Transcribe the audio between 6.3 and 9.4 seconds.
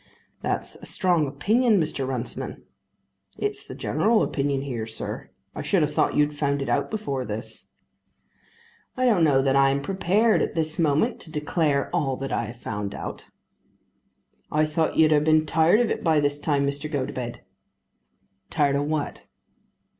found it out before this." "I don't